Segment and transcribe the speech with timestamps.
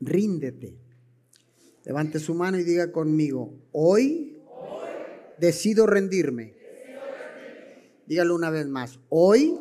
[0.00, 0.78] ríndete.
[1.84, 4.36] Levante su mano y diga conmigo, hoy,
[5.38, 6.54] decido rendirme.
[8.06, 9.54] Dígalo una vez más, hoy,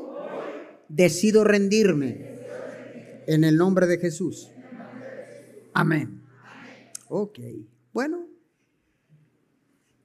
[0.90, 2.38] decido rendirme
[3.28, 4.52] en el nombre de Jesús.
[5.74, 6.22] Amén.
[7.10, 7.40] Ok,
[7.94, 8.28] bueno,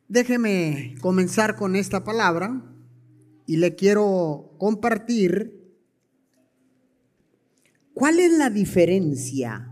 [0.08, 2.62] déjeme comenzar con esta palabra
[3.46, 5.74] y le quiero compartir
[7.94, 9.71] cuál es la diferencia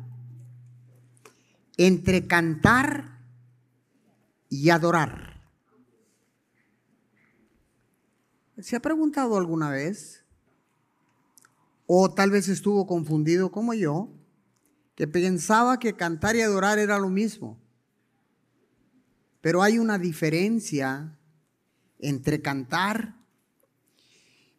[1.83, 3.23] entre cantar
[4.51, 5.41] y adorar.
[8.59, 10.23] ¿Se ha preguntado alguna vez?
[11.87, 14.12] O tal vez estuvo confundido como yo,
[14.95, 17.59] que pensaba que cantar y adorar era lo mismo.
[19.41, 21.19] Pero hay una diferencia
[21.99, 23.16] entre cantar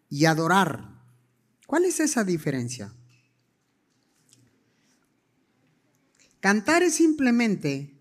[0.09, 0.89] y adorar.
[1.67, 2.91] ¿Cuál es esa diferencia?
[6.41, 7.97] Cantar es simplemente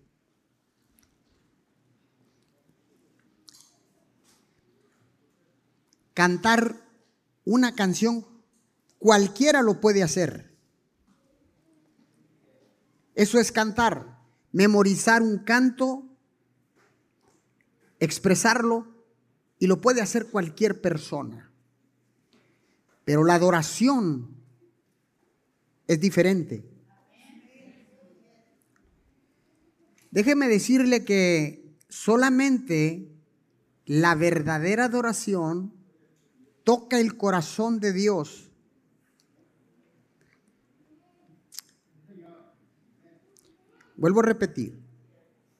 [6.13, 6.75] cantar
[7.45, 8.25] una canción,
[8.99, 10.51] cualquiera lo puede hacer.
[13.15, 14.19] Eso es cantar,
[14.51, 16.03] memorizar un canto,
[17.99, 18.87] expresarlo,
[19.59, 21.51] y lo puede hacer cualquier persona.
[23.05, 24.35] Pero la adoración
[25.85, 26.67] es diferente.
[30.11, 33.09] Déjeme decirle que solamente
[33.85, 35.73] la verdadera adoración
[36.65, 38.51] toca el corazón de Dios.
[43.95, 44.81] Vuelvo a repetir,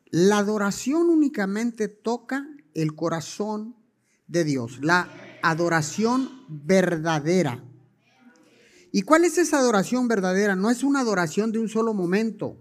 [0.09, 3.75] la adoración únicamente toca el corazón
[4.27, 5.09] de Dios, la
[5.43, 7.63] adoración verdadera.
[8.91, 10.57] ¿Y cuál es esa adoración verdadera?
[10.57, 12.57] No es una adoración de un solo momento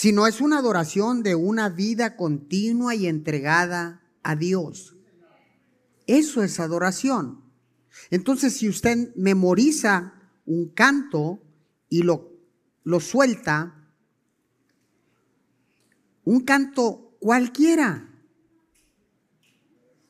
[0.00, 4.96] sino es una adoración de una vida continua y entregada a Dios.
[6.06, 7.44] Eso es adoración.
[8.08, 10.14] Entonces, si usted memoriza
[10.46, 11.42] un canto
[11.90, 12.32] y lo,
[12.82, 13.92] lo suelta,
[16.24, 18.10] un canto cualquiera,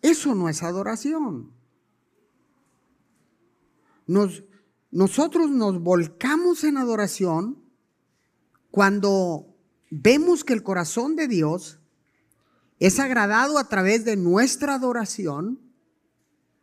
[0.02, 1.50] eso no es adoración.
[4.06, 4.44] Nos,
[4.92, 7.60] nosotros nos volcamos en adoración
[8.70, 9.49] cuando
[9.90, 11.80] vemos que el corazón de Dios
[12.78, 15.60] es agradado a través de nuestra adoración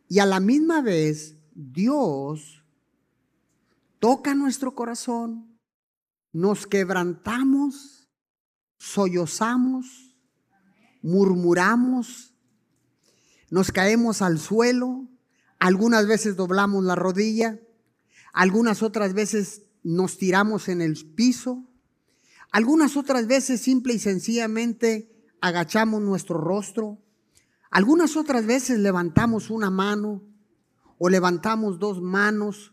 [0.08, 2.64] y a la misma vez Dios
[4.00, 5.58] toca nuestro corazón,
[6.32, 8.08] nos quebrantamos,
[8.78, 10.16] sollozamos,
[11.02, 12.34] murmuramos,
[13.50, 15.08] nos caemos al suelo,
[15.58, 17.60] algunas veces doblamos la rodilla,
[18.32, 21.67] algunas otras veces nos tiramos en el piso,
[22.50, 25.10] algunas otras veces simple y sencillamente
[25.40, 26.98] agachamos nuestro rostro.
[27.70, 30.22] Algunas otras veces levantamos una mano
[30.98, 32.72] o levantamos dos manos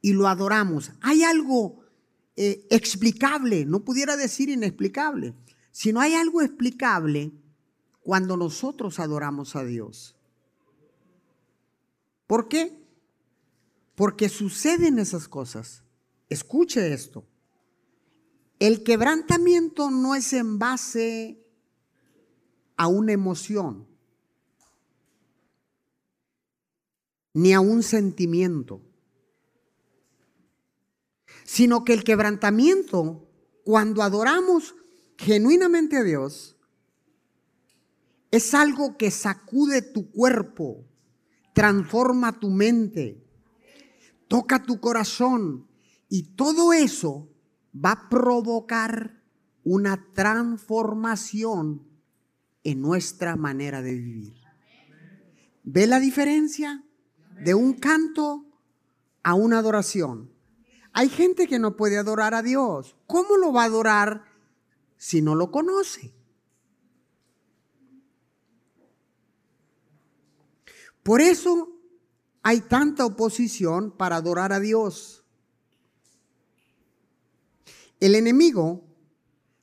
[0.00, 0.92] y lo adoramos.
[1.00, 1.84] Hay algo
[2.36, 5.34] eh, explicable, no pudiera decir inexplicable,
[5.70, 7.32] sino hay algo explicable
[8.00, 10.16] cuando nosotros adoramos a Dios.
[12.26, 12.76] ¿Por qué?
[13.94, 15.84] Porque suceden esas cosas.
[16.28, 17.24] Escuche esto.
[18.58, 21.44] El quebrantamiento no es en base
[22.76, 23.86] a una emoción,
[27.34, 28.80] ni a un sentimiento,
[31.44, 33.28] sino que el quebrantamiento,
[33.62, 34.74] cuando adoramos
[35.18, 36.56] genuinamente a Dios,
[38.30, 40.86] es algo que sacude tu cuerpo,
[41.52, 43.22] transforma tu mente,
[44.28, 45.68] toca tu corazón
[46.08, 47.28] y todo eso
[47.84, 49.22] va a provocar
[49.64, 51.86] una transformación
[52.62, 54.34] en nuestra manera de vivir.
[55.64, 56.84] ¿Ve la diferencia
[57.44, 58.46] de un canto
[59.22, 60.30] a una adoración?
[60.92, 62.96] Hay gente que no puede adorar a Dios.
[63.06, 64.24] ¿Cómo lo va a adorar
[64.96, 66.14] si no lo conoce?
[71.02, 71.68] Por eso
[72.42, 75.25] hay tanta oposición para adorar a Dios.
[78.06, 78.84] El enemigo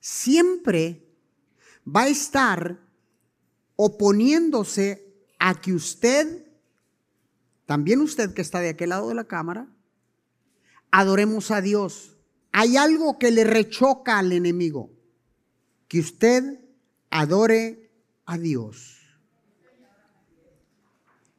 [0.00, 1.02] siempre
[1.88, 2.78] va a estar
[3.74, 6.46] oponiéndose a que usted,
[7.64, 9.66] también usted que está de aquel lado de la cámara,
[10.90, 12.18] adoremos a Dios.
[12.52, 14.90] Hay algo que le rechoca al enemigo,
[15.88, 16.60] que usted
[17.08, 17.90] adore
[18.26, 19.00] a Dios.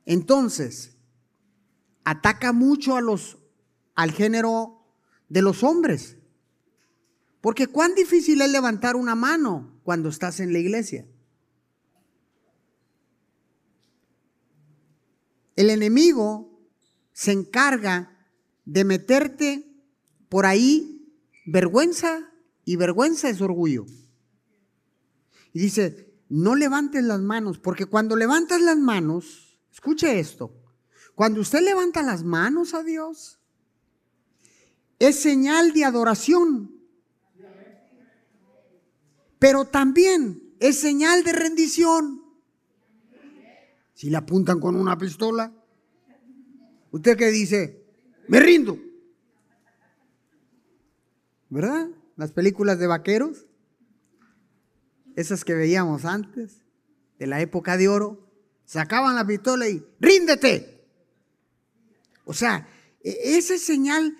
[0.08, 0.98] Entonces,
[2.04, 3.38] ataca mucho a los
[3.94, 4.84] al género
[5.30, 6.18] de los hombres
[7.46, 11.06] Porque cuán difícil es levantar una mano cuando estás en la iglesia.
[15.56, 16.60] El enemigo
[17.14, 18.18] se encarga
[18.66, 19.72] de meterte
[20.28, 21.08] por ahí
[21.46, 22.32] vergüenza
[22.64, 23.86] y vergüenza es orgullo.
[25.54, 30.52] Y dice, no levantes las manos, porque cuando levantas las manos, escuche esto,
[31.14, 33.38] cuando usted levanta las manos a Dios,
[34.98, 36.75] es señal de adoración,
[39.40, 42.24] pero también es señal de rendición.
[43.94, 45.54] Si le apuntan con una pistola,
[46.92, 47.86] usted que dice,
[48.28, 48.80] me rindo.
[51.50, 51.88] ¿Verdad?
[52.18, 53.46] Las películas de vaqueros,
[55.16, 56.62] esas que veíamos antes,
[57.20, 58.30] de la época de oro,
[58.66, 60.86] sacaban la pistola y ríndete.
[62.26, 62.68] O sea,
[63.02, 64.18] e-, esa es señal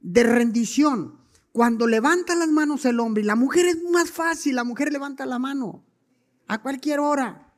[0.00, 1.19] de rendición.
[1.52, 5.26] Cuando levanta las manos el hombre, y la mujer es más fácil, la mujer levanta
[5.26, 5.84] la mano
[6.46, 7.52] a cualquier hora.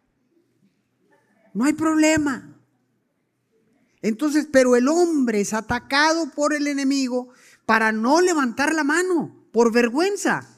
[1.55, 2.59] No hay problema.
[4.03, 7.29] Entonces, pero el hombre es atacado por el enemigo
[7.65, 10.49] para no levantar la mano, por vergüenza.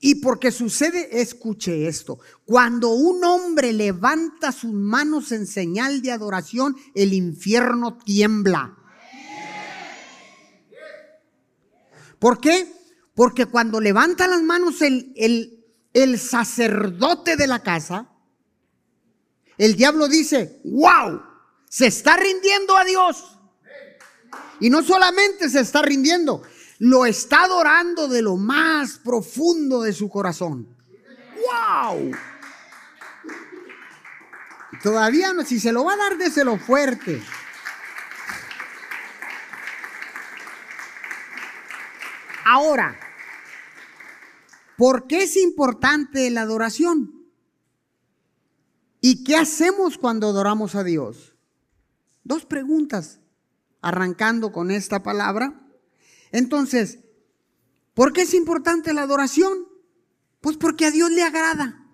[0.00, 6.76] Y porque sucede, escuche esto, cuando un hombre levanta sus manos en señal de adoración,
[6.94, 8.77] el infierno tiembla.
[12.18, 12.72] ¿Por qué?
[13.14, 18.08] Porque cuando levanta las manos el, el, el sacerdote de la casa,
[19.56, 21.20] el diablo dice, wow,
[21.68, 23.38] se está rindiendo a Dios.
[24.60, 26.42] Y no solamente se está rindiendo,
[26.78, 30.76] lo está adorando de lo más profundo de su corazón.
[31.46, 32.12] ¡Wow!
[34.82, 37.22] Todavía no, si se lo va a dar, déselo fuerte.
[42.50, 42.98] Ahora,
[44.78, 47.28] ¿por qué es importante la adoración?
[49.02, 51.36] ¿Y qué hacemos cuando adoramos a Dios?
[52.24, 53.20] Dos preguntas,
[53.82, 55.60] arrancando con esta palabra.
[56.32, 57.00] Entonces,
[57.92, 59.68] ¿por qué es importante la adoración?
[60.40, 61.86] Pues porque a Dios le agrada.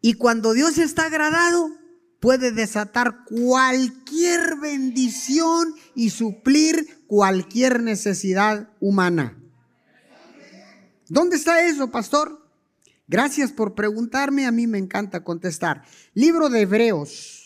[0.00, 1.76] Y cuando Dios está agradado,
[2.20, 9.36] puede desatar cualquier bendición y suplir cualquier necesidad humana.
[11.08, 12.46] ¿Dónde está eso, pastor?
[13.08, 15.82] Gracias por preguntarme, a mí me encanta contestar.
[16.14, 17.38] Libro de Hebreos.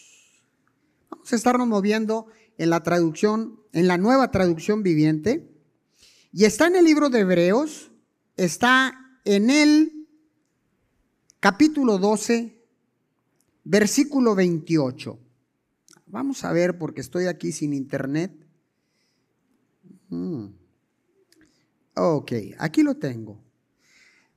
[1.09, 2.27] Vamos a estarnos moviendo
[2.59, 5.51] en la traducción, en la nueva traducción viviente.
[6.33, 7.93] Y está en el libro de Hebreos,
[8.37, 8.93] está
[9.25, 10.07] en el
[11.41, 12.54] capítulo 12,
[13.65, 15.19] versículo 28.
[16.07, 18.33] Vamos a ver porque estoy aquí sin internet.
[20.11, 20.47] Mm.
[21.97, 23.43] Ok, aquí lo tengo.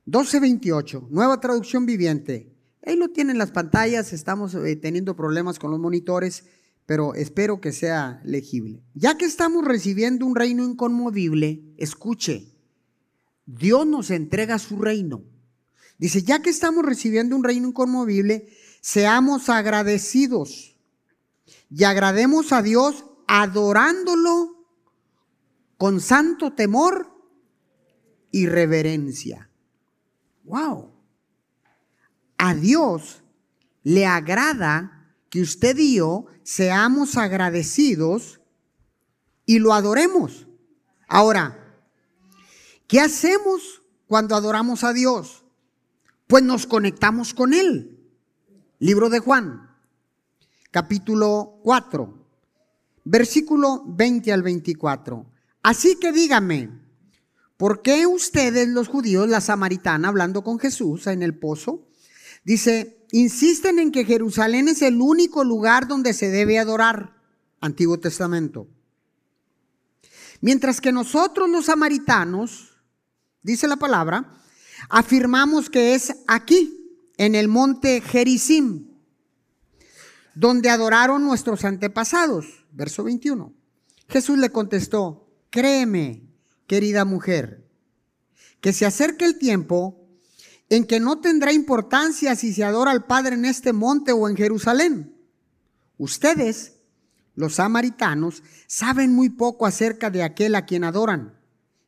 [0.06, 2.54] 1228, nueva traducción viviente.
[2.84, 6.44] Ahí lo tienen las pantallas, estamos eh, teniendo problemas con los monitores,
[6.86, 8.82] pero espero que sea legible.
[8.94, 12.54] Ya que estamos recibiendo un reino inconmovible, escuche,
[13.44, 15.22] Dios nos entrega su reino.
[15.98, 18.48] Dice, ya que estamos recibiendo un reino inconmovible,
[18.80, 20.76] seamos agradecidos
[21.70, 24.66] y agrademos a Dios adorándolo
[25.76, 27.14] con santo temor
[28.30, 29.50] y reverencia.
[30.44, 30.92] Wow.
[32.36, 33.22] A Dios
[33.82, 38.40] le agrada que usted y yo seamos agradecidos
[39.44, 40.46] y lo adoremos.
[41.06, 41.82] Ahora,
[42.86, 45.44] ¿qué hacemos cuando adoramos a Dios?
[46.26, 47.97] Pues nos conectamos con Él.
[48.80, 49.70] Libro de Juan,
[50.70, 52.26] capítulo 4,
[53.04, 55.26] versículo 20 al 24.
[55.62, 56.78] Así que dígame,
[57.58, 61.88] ¿Por qué ustedes, los judíos, la samaritana, hablando con Jesús en el pozo,
[62.44, 67.16] dice, insisten en que Jerusalén es el único lugar donde se debe adorar?
[67.60, 68.68] Antiguo Testamento.
[70.40, 72.76] Mientras que nosotros los samaritanos,
[73.42, 74.40] dice la palabra,
[74.88, 76.77] afirmamos que es aquí,
[77.18, 78.86] en el monte Gerizim,
[80.34, 82.64] donde adoraron nuestros antepasados.
[82.72, 83.52] Verso 21.
[84.08, 86.22] Jesús le contestó, créeme,
[86.66, 87.68] querida mujer,
[88.60, 90.06] que se acerque el tiempo
[90.70, 94.36] en que no tendrá importancia si se adora al Padre en este monte o en
[94.36, 95.14] Jerusalén.
[95.96, 96.76] Ustedes,
[97.34, 101.38] los samaritanos, saben muy poco acerca de aquel a quien adoran,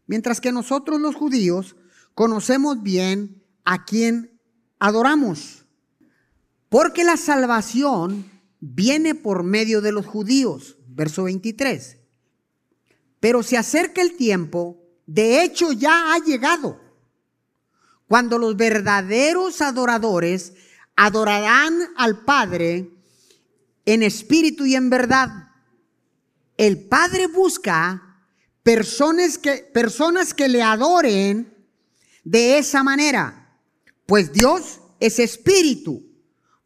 [0.06, 1.76] mientras que nosotros los judíos
[2.14, 4.39] conocemos bien a quien
[4.80, 5.64] adoramos.
[6.68, 10.76] Porque la salvación viene por medio de los judíos.
[10.88, 11.98] Verso 23
[13.20, 16.80] Pero se acerca el tiempo, de hecho ya ha llegado,
[18.08, 20.54] cuando los verdaderos adoradores
[20.96, 22.90] adorarán al Padre
[23.86, 25.48] en espíritu y en verdad.
[26.56, 28.18] El Padre busca
[28.62, 31.54] personas que, personas que le adoren
[32.24, 33.39] de esa manera,
[34.10, 36.04] pues Dios es espíritu.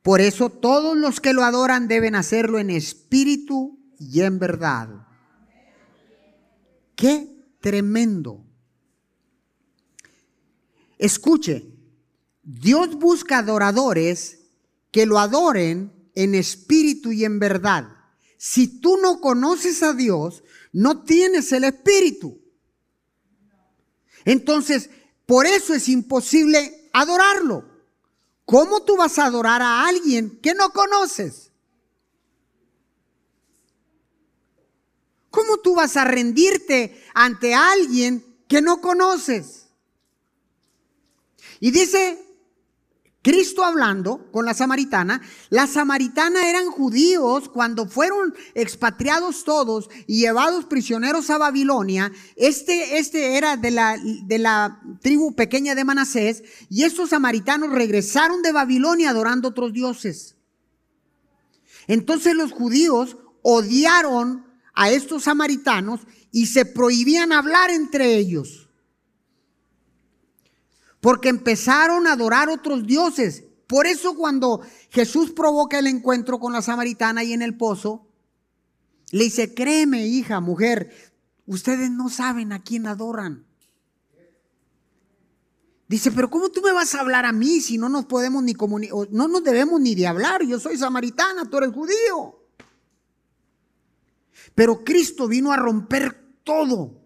[0.00, 5.06] Por eso todos los que lo adoran deben hacerlo en espíritu y en verdad.
[6.96, 7.28] Qué
[7.60, 8.42] tremendo.
[10.96, 11.66] Escuche,
[12.42, 14.38] Dios busca adoradores
[14.90, 17.88] que lo adoren en espíritu y en verdad.
[18.38, 22.40] Si tú no conoces a Dios, no tienes el espíritu.
[24.24, 24.88] Entonces,
[25.26, 27.64] por eso es imposible adorarlo.
[28.46, 31.50] ¿Cómo tú vas a adorar a alguien que no conoces?
[35.30, 39.66] ¿Cómo tú vas a rendirte ante alguien que no conoces?
[41.58, 42.23] Y dice
[43.24, 50.66] Cristo hablando con la samaritana, la samaritana eran judíos cuando fueron expatriados todos y llevados
[50.66, 52.12] prisioneros a Babilonia.
[52.36, 58.42] Este, este era de la, de la tribu pequeña de Manasés y estos samaritanos regresaron
[58.42, 60.36] de Babilonia adorando otros dioses.
[61.86, 66.00] Entonces los judíos odiaron a estos samaritanos
[66.30, 68.63] y se prohibían hablar entre ellos
[71.04, 73.44] porque empezaron a adorar otros dioses.
[73.66, 78.08] Por eso cuando Jesús provoca el encuentro con la samaritana y en el pozo,
[79.10, 81.12] le dice, créeme hija, mujer,
[81.44, 83.44] ustedes no saben a quién adoran.
[85.88, 88.54] Dice, pero ¿cómo tú me vas a hablar a mí si no nos podemos ni
[88.54, 90.42] comunicar, no nos debemos ni de hablar?
[90.42, 92.48] Yo soy samaritana, tú eres judío.
[94.54, 97.03] Pero Cristo vino a romper todo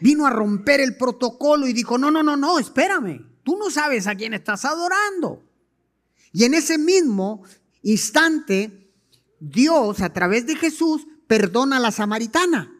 [0.00, 4.06] vino a romper el protocolo y dijo, no, no, no, no, espérame, tú no sabes
[4.06, 5.42] a quién estás adorando.
[6.32, 7.42] Y en ese mismo
[7.82, 8.92] instante,
[9.38, 12.72] Dios a través de Jesús perdona a la samaritana,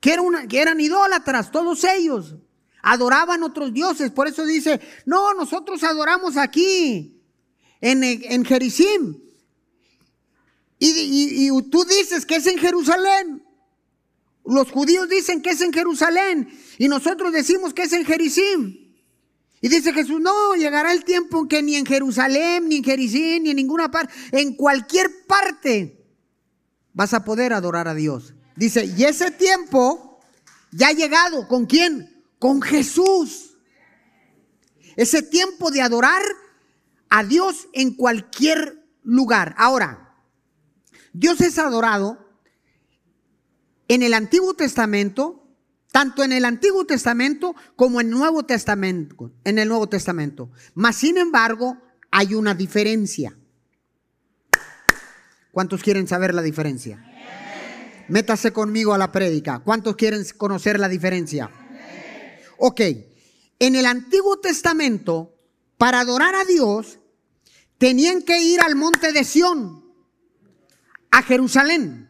[0.00, 2.36] que, era una, que eran idólatras, todos ellos.
[2.82, 7.20] Adoraban otros dioses, por eso dice, no, nosotros adoramos aquí,
[7.80, 9.18] en, en Jericim.
[10.78, 13.47] y tú dices que es en Jerusalén.
[14.48, 18.94] Los judíos dicen que es en Jerusalén y nosotros decimos que es en Jericim.
[19.60, 23.42] Y dice Jesús, no, llegará el tiempo en que ni en Jerusalén, ni en Jericim,
[23.42, 26.02] ni en ninguna parte, en cualquier parte
[26.94, 28.32] vas a poder adorar a Dios.
[28.56, 30.18] Dice, y ese tiempo
[30.72, 31.46] ya ha llegado.
[31.46, 32.24] ¿Con quién?
[32.38, 33.58] Con Jesús.
[34.96, 36.22] Ese tiempo de adorar
[37.10, 39.54] a Dios en cualquier lugar.
[39.58, 40.14] Ahora,
[41.12, 42.27] Dios es adorado
[43.88, 45.48] en el Antiguo Testamento,
[45.90, 50.50] tanto en el Antiguo Testamento como en el Nuevo Testamento, en el Nuevo Testamento.
[50.74, 51.78] Mas sin embargo,
[52.10, 53.36] hay una diferencia.
[55.50, 57.04] ¿Cuántos quieren saber la diferencia?
[58.08, 59.58] Métase conmigo a la prédica.
[59.60, 61.50] ¿Cuántos quieren conocer la diferencia?
[62.58, 62.80] Ok,
[63.58, 65.34] en el Antiguo Testamento,
[65.76, 66.98] para adorar a Dios,
[67.78, 69.84] tenían que ir al monte de Sión,
[71.10, 72.07] a Jerusalén.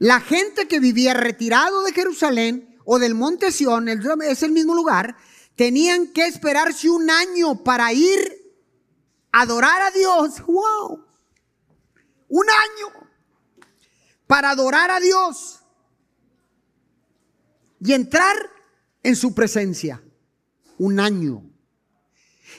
[0.00, 5.14] La gente que vivía retirado de Jerusalén o del monte Sión, es el mismo lugar,
[5.56, 8.56] tenían que esperarse un año para ir
[9.30, 10.40] a adorar a Dios.
[10.46, 11.04] ¡Wow!
[12.28, 13.08] Un año
[14.26, 15.60] para adorar a Dios
[17.78, 18.36] y entrar
[19.02, 20.02] en su presencia.
[20.78, 21.44] Un año.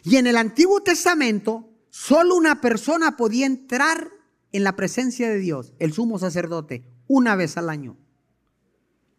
[0.03, 4.12] Y en el Antiguo Testamento, solo una persona podía entrar
[4.51, 7.97] en la presencia de Dios, el sumo sacerdote, una vez al año.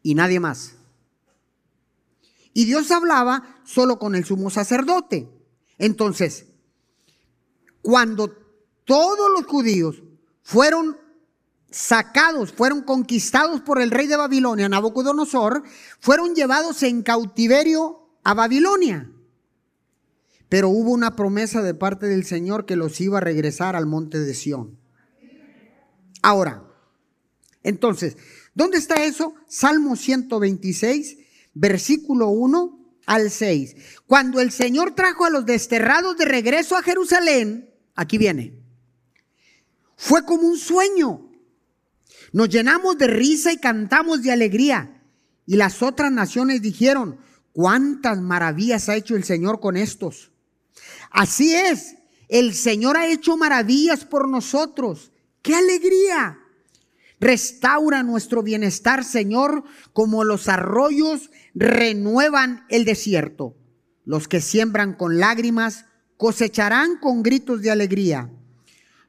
[0.02, 0.76] Y nadie más.
[2.54, 5.28] Y Dios hablaba solo con el sumo sacerdote.
[5.76, 6.46] Entonces,
[7.82, 8.34] cuando
[8.84, 10.02] todos los judíos
[10.42, 10.96] fueron
[11.70, 15.62] sacados, fueron conquistados por el rey de Babilonia, Nabucodonosor,
[16.00, 19.10] fueron llevados en cautiverio a Babilonia.
[20.48, 24.18] Pero hubo una promesa de parte del Señor que los iba a regresar al monte
[24.18, 24.78] de Sión.
[26.22, 26.71] Ahora,
[27.62, 28.16] entonces,
[28.54, 29.34] ¿dónde está eso?
[29.46, 31.18] Salmo 126,
[31.54, 33.76] versículo 1 al 6.
[34.06, 38.58] Cuando el Señor trajo a los desterrados de regreso a Jerusalén, aquí viene,
[39.96, 41.30] fue como un sueño.
[42.32, 45.02] Nos llenamos de risa y cantamos de alegría.
[45.46, 47.18] Y las otras naciones dijeron,
[47.52, 50.32] cuántas maravillas ha hecho el Señor con estos.
[51.10, 51.96] Así es,
[52.28, 55.12] el Señor ha hecho maravillas por nosotros.
[55.42, 56.38] ¡Qué alegría!
[57.22, 59.62] Restaura nuestro bienestar, Señor,
[59.92, 63.56] como los arroyos renuevan el desierto.
[64.04, 65.84] Los que siembran con lágrimas
[66.16, 68.28] cosecharán con gritos de alegría.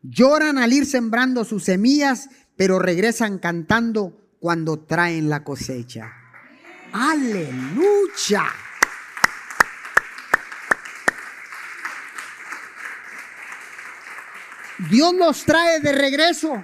[0.04, 6.14] Lloran al ir sembrando sus semillas, pero regresan cantando cuando traen la cosecha.
[6.92, 8.46] Aleluya.
[14.88, 16.64] Dios nos trae de regreso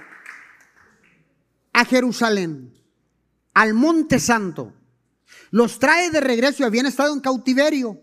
[1.80, 2.74] a Jerusalén,
[3.54, 4.74] al Monte Santo.
[5.50, 8.00] Los trae de regreso y habían estado en cautiverio,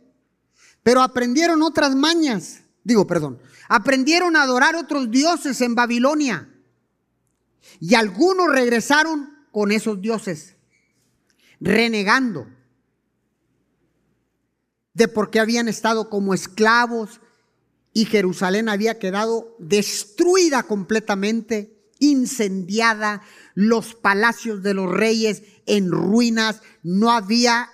[0.82, 2.62] pero aprendieron otras mañas.
[2.84, 6.50] Digo, perdón, aprendieron a adorar otros dioses en Babilonia.
[7.80, 10.56] Y algunos regresaron con esos dioses,
[11.60, 12.48] renegando
[14.96, 17.22] de por qué habían estado como esclavos
[17.94, 23.22] y Jerusalén había quedado destruida completamente, incendiada,
[23.58, 27.68] los palacios de los reyes en ruinas, no había,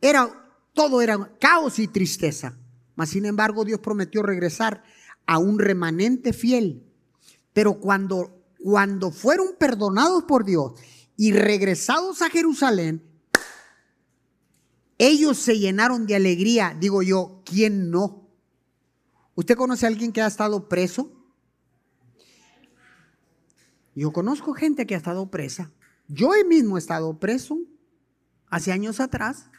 [0.00, 0.28] era,
[0.74, 2.58] todo era caos y tristeza.
[2.96, 4.82] Mas sin embargo Dios prometió regresar
[5.24, 6.84] a un remanente fiel.
[7.52, 10.72] Pero cuando, cuando fueron perdonados por Dios
[11.16, 13.08] y regresados a Jerusalén,
[14.98, 16.76] ellos se llenaron de alegría.
[16.76, 18.28] Digo yo, ¿quién no?
[19.36, 21.19] ¿Usted conoce a alguien que ha estado preso?
[23.94, 25.72] Yo conozco gente que ha estado presa.
[26.08, 27.58] Yo mismo he estado preso
[28.48, 29.50] hace años atrás.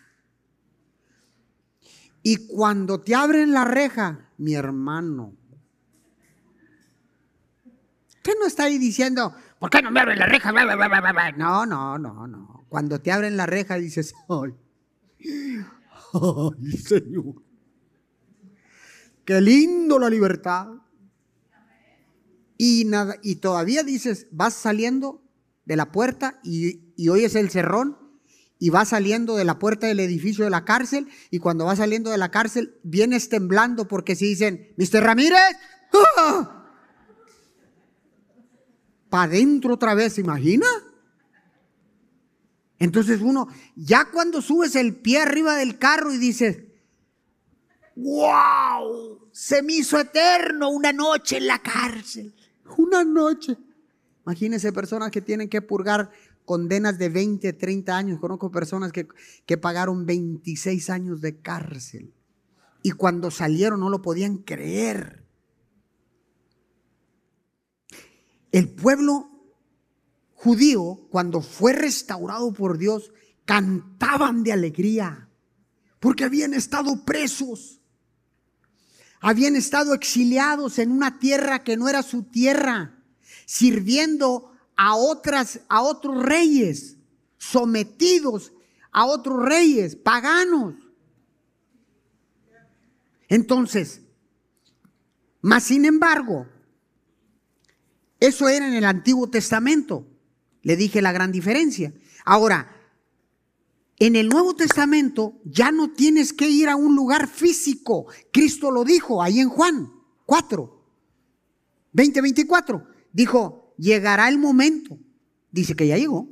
[2.23, 5.35] Y cuando te abren la reja, mi hermano,
[8.21, 10.51] ¿qué no está ahí diciendo, ¿por qué no me abren la reja?
[11.37, 12.65] No, no, no, no.
[12.69, 14.53] Cuando te abren la reja dices, ay,
[16.13, 17.41] ay, Señor.
[19.25, 20.67] Qué lindo la libertad.
[22.63, 25.23] Y, nada, y todavía dices, vas saliendo
[25.65, 27.97] de la puerta y, y oyes el cerrón
[28.59, 32.11] y vas saliendo de la puerta del edificio de la cárcel y cuando vas saliendo
[32.11, 35.01] de la cárcel vienes temblando porque si dicen, Mr.
[35.01, 35.39] Ramírez,
[36.17, 36.67] ¡ah!
[39.09, 40.67] para adentro otra vez, imagina?
[42.77, 46.59] Entonces uno, ya cuando subes el pie arriba del carro y dices,
[47.95, 52.35] wow, se me hizo eterno una noche en la cárcel.
[52.77, 53.57] Una noche.
[54.25, 56.11] Imagínense personas que tienen que purgar
[56.45, 58.19] condenas de 20, 30 años.
[58.19, 59.07] Conozco personas que,
[59.45, 62.13] que pagaron 26 años de cárcel.
[62.83, 65.25] Y cuando salieron no lo podían creer.
[68.51, 69.29] El pueblo
[70.33, 73.11] judío, cuando fue restaurado por Dios,
[73.45, 75.29] cantaban de alegría
[76.01, 77.80] porque habían estado presos.
[79.21, 82.97] Habían estado exiliados en una tierra que no era su tierra,
[83.45, 86.97] sirviendo a otras a otros reyes,
[87.37, 88.51] sometidos
[88.91, 90.73] a otros reyes paganos.
[93.29, 94.01] Entonces,
[95.41, 96.47] más sin embargo,
[98.19, 100.07] eso era en el Antiguo Testamento.
[100.63, 101.93] Le dije la gran diferencia.
[102.25, 102.80] Ahora,
[104.01, 108.07] en el Nuevo Testamento ya no tienes que ir a un lugar físico.
[108.33, 109.93] Cristo lo dijo ahí en Juan
[110.25, 110.83] 4,
[111.93, 112.87] 20, 24.
[113.13, 114.97] Dijo, llegará el momento,
[115.51, 116.27] dice que ya llegó,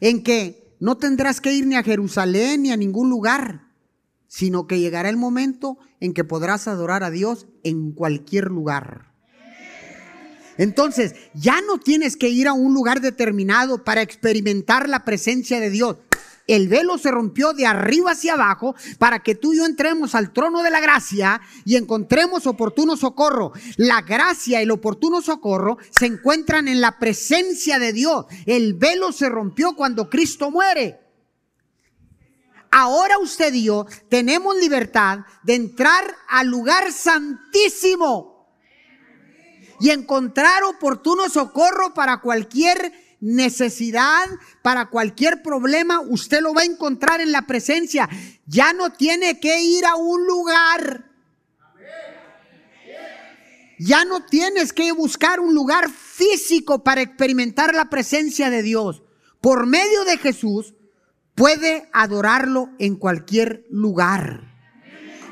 [0.00, 3.68] en que no tendrás que ir ni a Jerusalén ni a ningún lugar,
[4.26, 9.12] sino que llegará el momento en que podrás adorar a Dios en cualquier lugar.
[10.56, 15.68] Entonces, ya no tienes que ir a un lugar determinado para experimentar la presencia de
[15.68, 15.96] Dios
[16.46, 20.32] el velo se rompió de arriba hacia abajo para que tú y yo entremos al
[20.32, 23.52] trono de la gracia y encontremos oportuno socorro.
[23.76, 28.26] La gracia y el oportuno socorro se encuentran en la presencia de Dios.
[28.46, 30.98] El velo se rompió cuando Cristo muere.
[32.70, 38.32] Ahora usted y yo tenemos libertad de entrar al lugar santísimo
[39.78, 44.26] y encontrar oportuno socorro para cualquier necesidad,
[44.62, 48.08] para cualquier problema, usted lo va a encontrar en la presencia.
[48.46, 51.08] Ya no tiene que ir a un lugar.
[53.78, 59.02] Ya no tienes que buscar un lugar físico para experimentar la presencia de Dios.
[59.40, 60.74] Por medio de Jesús
[61.34, 64.52] puede adorarlo en cualquier lugar.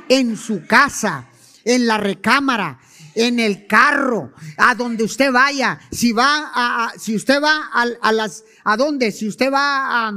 [0.09, 1.29] En su casa,
[1.65, 2.81] en la recámara,
[3.15, 8.45] en el carro, a donde usted vaya, si va a, si usted va a, las,
[8.65, 9.13] ¿a dónde?
[9.13, 10.13] Si usted va a,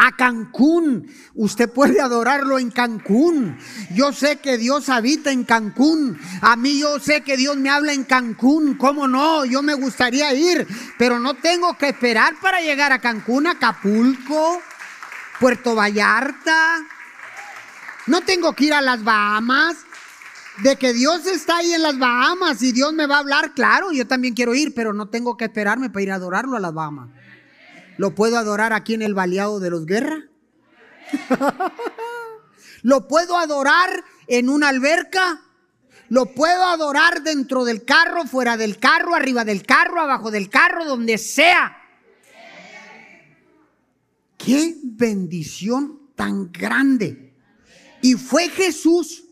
[0.00, 1.12] a Cancún.
[1.34, 3.58] Usted puede adorarlo en Cancún.
[3.94, 6.18] Yo sé que Dios habita en Cancún.
[6.40, 8.74] A mí yo sé que Dios me habla en Cancún.
[8.74, 9.44] ¿Cómo no?
[9.44, 10.66] Yo me gustaría ir,
[10.98, 14.62] pero no tengo que esperar para llegar a Cancún, Acapulco,
[15.38, 16.78] Puerto Vallarta.
[18.06, 19.76] No tengo que ir a las Bahamas.
[20.62, 23.92] De que Dios está ahí en las Bahamas y Dios me va a hablar, claro,
[23.92, 26.74] yo también quiero ir, pero no tengo que esperarme para ir a adorarlo a las
[26.74, 27.08] Bahamas.
[27.96, 30.24] ¿Lo puedo adorar aquí en el baleado de los guerra?
[32.82, 35.42] ¿Lo puedo adorar en una alberca?
[36.08, 40.84] ¿Lo puedo adorar dentro del carro, fuera del carro, arriba del carro, abajo del carro,
[40.84, 41.76] donde sea?
[44.36, 47.34] Qué bendición tan grande.
[48.02, 49.24] Y fue Jesús,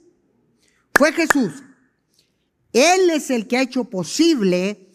[0.99, 1.63] fue Jesús.
[2.73, 4.91] Él es el que ha hecho posible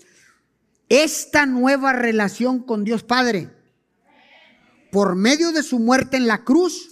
[0.90, 3.50] esta nueva relación con Dios Padre
[4.92, 6.90] por medio de su muerte en la cruz,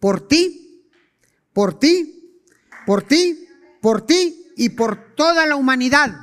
[0.00, 0.88] por ti,
[1.52, 2.40] por ti,
[2.86, 3.46] por ti,
[3.82, 6.16] por ti y por toda la humanidad.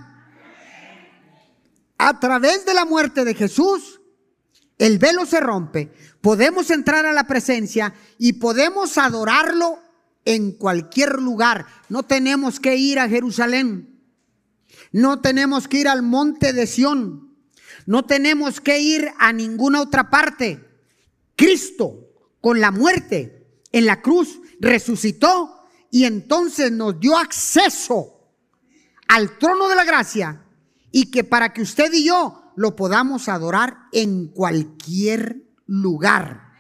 [2.00, 4.02] A través de la muerte de Jesús,
[4.80, 9.91] el velo se rompe, podemos entrar a la presencia y podemos adorarlo
[10.26, 11.66] en cualquier lugar.
[11.90, 14.00] No tenemos que ir a Jerusalén.
[14.92, 17.36] No tenemos que ir al monte de Sión.
[17.86, 20.68] No tenemos que ir a ninguna otra parte.
[21.36, 28.32] Cristo con la muerte en la cruz resucitó y entonces nos dio acceso
[29.08, 30.46] al trono de la gracia
[30.92, 36.52] y que para que usted y yo lo podamos adorar en cualquier lugar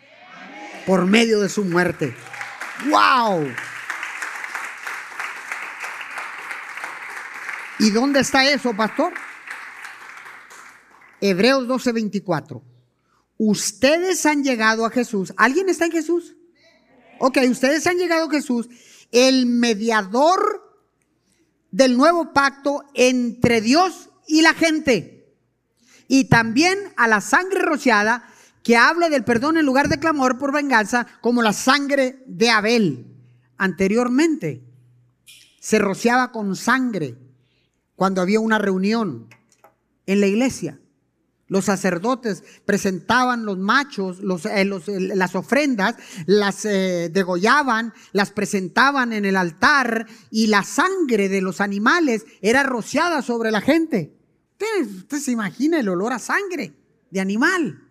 [0.85, 2.15] por medio de su muerte.
[2.89, 3.47] ¡Wow!
[7.79, 9.13] ¿Y dónde está eso, pastor?
[11.19, 12.61] Hebreos 12:24
[13.43, 15.33] ustedes han llegado a Jesús.
[15.35, 16.35] ¿Alguien está en Jesús?
[17.17, 18.69] Ok, ustedes han llegado a Jesús,
[19.11, 20.79] el mediador
[21.71, 25.33] del nuevo pacto entre Dios y la gente.
[26.07, 28.30] Y también a la sangre rociada
[28.63, 33.07] que habla del perdón en lugar de clamor por venganza, como la sangre de Abel.
[33.57, 34.63] Anteriormente
[35.59, 37.17] se rociaba con sangre
[37.95, 39.27] cuando había una reunión
[40.05, 40.79] en la iglesia.
[41.47, 45.95] Los sacerdotes presentaban los machos, los, eh, las ofrendas,
[46.25, 52.63] las eh, degollaban, las presentaban en el altar y la sangre de los animales era
[52.63, 54.15] rociada sobre la gente.
[54.81, 56.73] Usted se imagina el olor a sangre
[57.09, 57.90] de animal.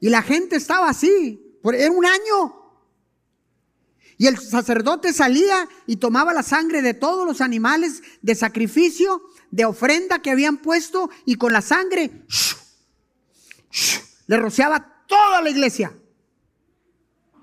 [0.00, 2.56] Y la gente estaba así, era un año.
[4.16, 9.64] Y el sacerdote salía y tomaba la sangre de todos los animales de sacrificio de
[9.64, 12.26] ofrenda que habían puesto y con la sangre
[14.26, 15.96] le rociaba toda la iglesia.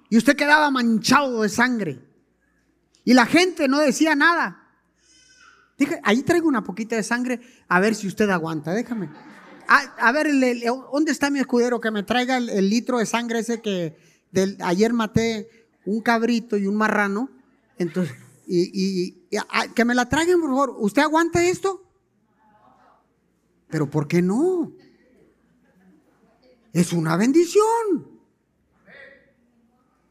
[0.10, 2.00] Y usted quedaba manchado de sangre.
[3.04, 4.68] Y la gente no decía nada.
[5.78, 9.10] Dije, ahí traigo una poquita de sangre, a ver si usted aguanta, déjame.
[9.68, 10.28] A, ver,
[10.92, 13.98] ¿dónde está mi escudero que me traiga el, litro de sangre ese que
[14.62, 15.50] ayer maté
[15.86, 17.30] un cabrito y un marrano?
[17.78, 18.16] Entonces,
[18.48, 19.28] y,
[19.76, 20.76] que me la traigan, por favor.
[20.80, 21.84] ¿Usted aguanta esto?
[23.70, 24.72] Pero ¿por qué no?
[26.72, 28.22] Es una bendición.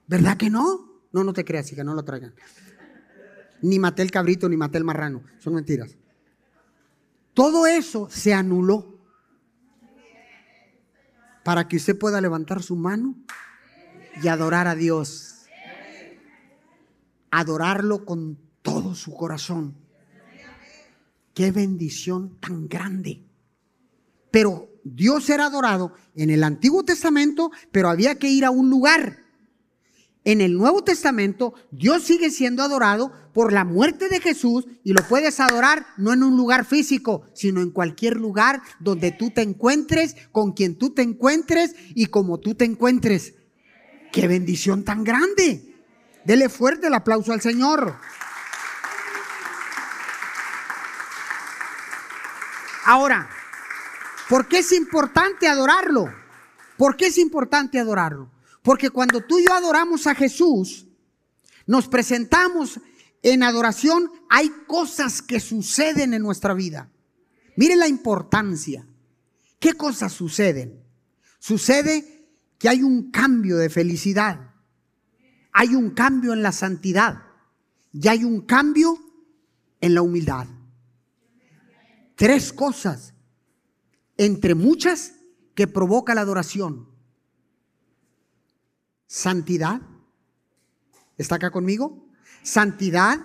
[0.06, 1.00] ¿Verdad que no?
[1.12, 2.34] No, no te creas, que no lo traigan.
[3.62, 5.22] Ni maté el cabrito, ni maté el marrano.
[5.38, 5.96] Son mentiras.
[7.32, 8.95] Todo eso se anuló
[11.46, 13.14] para que usted pueda levantar su mano
[14.20, 15.46] y adorar a Dios.
[17.30, 19.76] Adorarlo con todo su corazón.
[21.34, 23.22] Qué bendición tan grande.
[24.32, 29.25] Pero Dios era adorado en el Antiguo Testamento, pero había que ir a un lugar.
[30.26, 35.02] En el Nuevo Testamento, Dios sigue siendo adorado por la muerte de Jesús y lo
[35.08, 40.16] puedes adorar no en un lugar físico, sino en cualquier lugar donde tú te encuentres,
[40.32, 43.34] con quien tú te encuentres y como tú te encuentres.
[44.12, 45.74] ¡Qué bendición tan grande!
[46.26, 47.96] Dele fuerte el aplauso al Señor.
[52.84, 53.30] Ahora,
[54.28, 56.12] ¿Por qué es importante adorarlo?
[56.76, 58.28] ¿Por qué es importante adorarlo?
[58.66, 60.88] Porque cuando tú y yo adoramos a Jesús,
[61.68, 62.80] nos presentamos
[63.22, 66.90] en adoración, hay cosas que suceden en nuestra vida.
[67.54, 68.84] Mire la importancia.
[69.60, 70.82] ¿Qué cosas suceden?
[71.38, 74.50] Sucede que hay un cambio de felicidad,
[75.52, 77.22] hay un cambio en la santidad
[77.92, 78.98] y hay un cambio
[79.80, 80.48] en la humildad.
[82.16, 83.14] Tres cosas
[84.16, 85.12] entre muchas
[85.54, 86.95] que provoca la adoración.
[89.06, 89.80] Santidad.
[91.16, 92.06] ¿Está acá conmigo?
[92.42, 93.18] Santidad,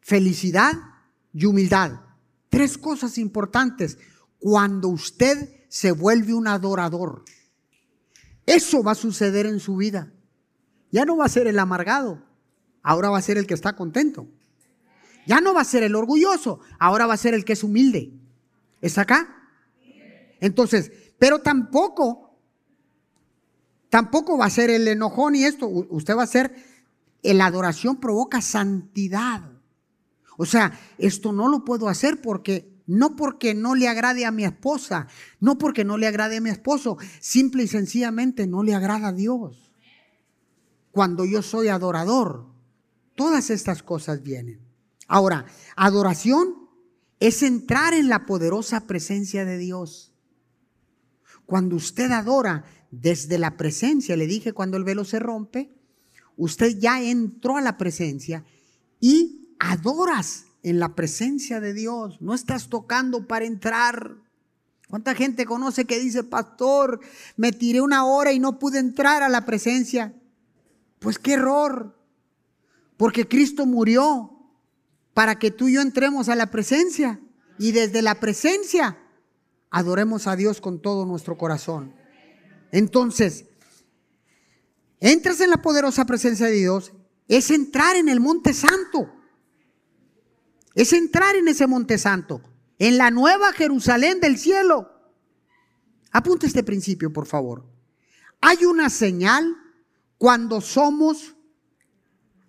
[0.00, 0.74] felicidad
[1.32, 2.00] y humildad.
[2.48, 3.98] Tres cosas importantes
[4.38, 7.24] cuando usted se vuelve un adorador.
[8.46, 10.12] Eso va a suceder en su vida.
[10.90, 12.22] Ya no va a ser el amargado,
[12.82, 14.28] ahora va a ser el que está contento.
[15.26, 18.12] Ya no va a ser el orgulloso, ahora va a ser el que es humilde.
[18.80, 19.48] ¿Está acá?
[20.40, 22.23] Entonces, pero tampoco,
[23.94, 25.68] tampoco va a ser el enojón y esto.
[25.68, 26.52] Usted va a ser,
[27.22, 29.52] la adoración provoca santidad.
[30.36, 34.44] O sea, esto no lo puedo hacer porque no porque no le agrade a mi
[34.44, 35.06] esposa,
[35.38, 39.12] no porque no le agrade a mi esposo, simple y sencillamente no le agrada a
[39.12, 39.72] Dios.
[40.90, 42.46] Cuando yo soy adorador,
[43.14, 44.60] todas estas cosas vienen.
[45.06, 46.68] Ahora, adoración
[47.20, 50.10] es entrar en la poderosa presencia de Dios.
[51.46, 52.64] Cuando usted adora
[53.00, 55.70] desde la presencia, le dije cuando el velo se rompe,
[56.36, 58.44] usted ya entró a la presencia
[59.00, 62.20] y adoras en la presencia de Dios.
[62.20, 64.16] No estás tocando para entrar.
[64.88, 67.00] ¿Cuánta gente conoce que dice, pastor,
[67.36, 70.14] me tiré una hora y no pude entrar a la presencia?
[70.98, 71.98] Pues qué error.
[72.96, 74.30] Porque Cristo murió
[75.12, 77.20] para que tú y yo entremos a la presencia.
[77.58, 78.98] Y desde la presencia
[79.70, 82.03] adoremos a Dios con todo nuestro corazón.
[82.74, 83.44] Entonces,
[84.98, 86.92] entras en la poderosa presencia de Dios,
[87.28, 89.14] es entrar en el monte santo.
[90.74, 92.42] Es entrar en ese monte santo,
[92.80, 94.90] en la nueva Jerusalén del cielo.
[96.10, 97.64] Apunta este principio, por favor.
[98.40, 99.56] Hay una señal
[100.18, 101.36] cuando somos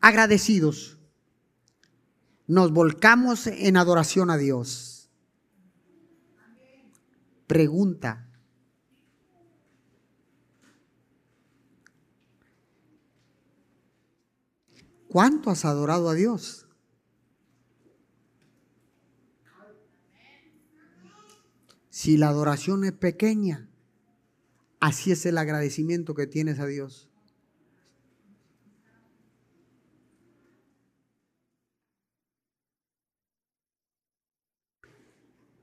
[0.01, 0.97] agradecidos.
[2.47, 5.07] Nos volcamos en adoración a Dios.
[7.45, 8.24] Pregunta.
[15.15, 16.67] ¿Cuánto has adorado a Dios?
[21.89, 23.69] Si la adoración es pequeña,
[24.81, 27.09] así es el agradecimiento que tienes a Dios.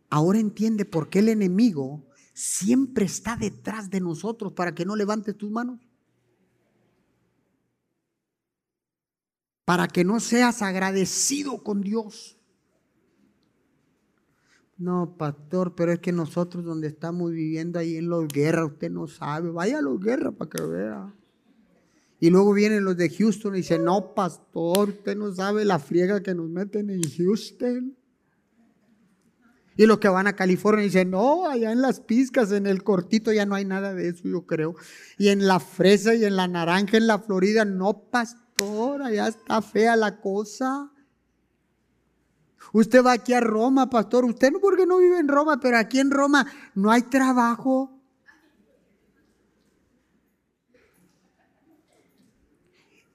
[0.08, 5.36] Ahora entiende por qué el enemigo siempre está detrás de nosotros para que no levantes
[5.36, 5.91] tus manos.
[9.64, 12.38] Para que no seas agradecido con Dios.
[14.76, 19.06] No, pastor, pero es que nosotros donde estamos viviendo ahí en los guerras, usted no
[19.06, 21.14] sabe, vaya a los guerras para que vea.
[22.18, 26.22] Y luego vienen los de Houston y dicen, no, pastor, usted no sabe la friega
[26.22, 27.96] que nos meten en Houston.
[29.76, 33.32] Y los que van a California dicen, no, allá en las piscas, en el cortito
[33.32, 34.74] ya no hay nada de eso, yo creo.
[35.18, 38.41] Y en la fresa y en la naranja en la Florida, no, pastor,
[39.02, 40.90] allá está fea la cosa.
[42.72, 44.24] Usted va aquí a Roma, pastor.
[44.24, 48.00] Usted no porque no vive en Roma, pero aquí en Roma no hay trabajo.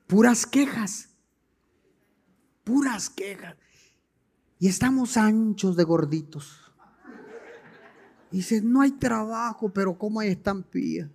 [0.06, 1.10] Puras quejas.
[2.64, 3.56] Puras quejas.
[4.60, 6.74] Y estamos anchos de gorditos.
[8.32, 11.10] Dice, no hay trabajo, pero ¿cómo hay estampilla?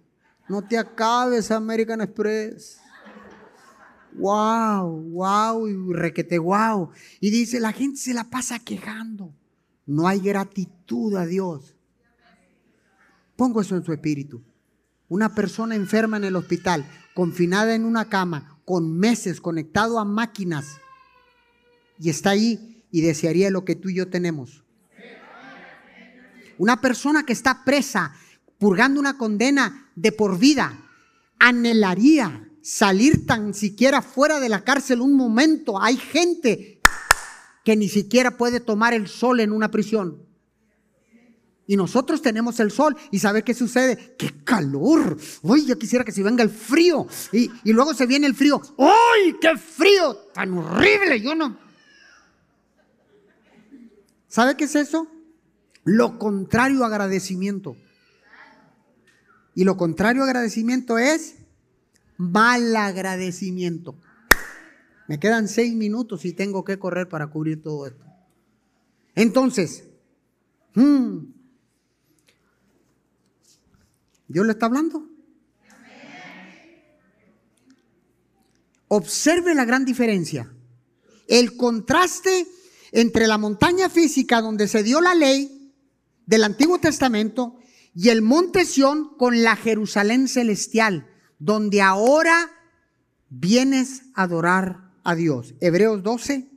[0.48, 2.81] No te acabes, American Express
[4.16, 6.90] wow, wow y requete wow.
[7.20, 9.34] Y dice, la gente se la pasa quejando.
[9.86, 11.76] No hay gratitud a Dios.
[13.36, 14.42] Pongo eso en su espíritu.
[15.08, 20.78] Una persona enferma en el hospital, confinada en una cama, con meses conectado a máquinas,
[21.98, 24.64] y está ahí y desearía lo que tú y yo tenemos.
[26.58, 28.14] Una persona que está presa,
[28.58, 30.78] purgando una condena de por vida,
[31.38, 35.80] anhelaría salir tan siquiera fuera de la cárcel un momento.
[35.82, 36.80] Hay gente
[37.64, 40.26] que ni siquiera puede tomar el sol en una prisión.
[41.66, 44.14] Y nosotros tenemos el sol y ¿sabe qué sucede?
[44.18, 45.16] ¡Qué calor!
[45.42, 47.06] ¡Uy, yo quisiera que se venga el frío!
[47.32, 48.60] Y, y luego se viene el frío.
[48.76, 50.14] ¡Uy, qué frío!
[50.34, 51.20] ¡Tan horrible!
[51.20, 51.56] Yo no...
[54.28, 55.06] ¿Sabe qué es eso?
[55.84, 57.76] Lo contrario a agradecimiento.
[59.54, 61.36] Y lo contrario a agradecimiento es
[62.16, 63.96] mal agradecimiento.
[65.08, 68.04] Me quedan seis minutos y tengo que correr para cubrir todo esto.
[69.14, 69.84] Entonces,
[70.74, 71.18] hmm,
[74.32, 75.06] ¿Dios le está hablando?
[78.88, 80.50] Observe la gran diferencia.
[81.28, 82.46] El contraste
[82.92, 85.74] entre la montaña física donde se dio la ley
[86.24, 87.58] del Antiguo Testamento
[87.94, 91.11] y el monte Sión con la Jerusalén celestial
[91.44, 92.52] donde ahora
[93.28, 95.56] vienes a adorar a Dios.
[95.60, 96.48] Hebreos 12,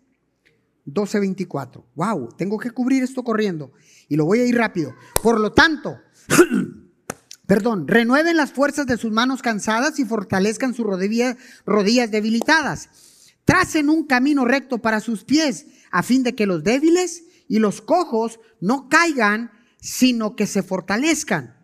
[0.85, 1.83] 12, 24.
[1.95, 3.71] Wow, tengo que cubrir esto corriendo
[4.07, 4.93] y lo voy a ir rápido.
[5.23, 5.97] Por lo tanto,
[7.47, 12.89] perdón, renueven las fuerzas de sus manos cansadas y fortalezcan sus rodillas, rodillas debilitadas.
[13.43, 17.81] Tracen un camino recto para sus pies, a fin de que los débiles y los
[17.81, 19.49] cojos no caigan,
[19.81, 21.57] sino que se fortalezcan.